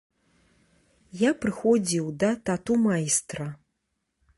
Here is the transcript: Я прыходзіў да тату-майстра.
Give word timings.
Я 1.21 1.35
прыходзіў 1.43 2.11
да 2.25 2.29
тату-майстра. 2.51 3.45